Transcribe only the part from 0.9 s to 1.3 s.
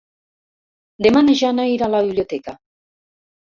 Demà